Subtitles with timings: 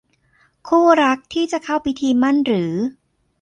[0.67, 2.73] คู่รักที่จะเข้าพิธีหมั้นหรือ